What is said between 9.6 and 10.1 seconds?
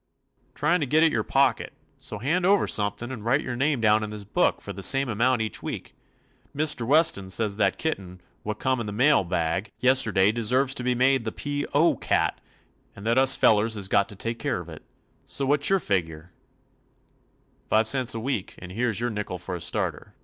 you contribute?" asked Ben. T» LJ:..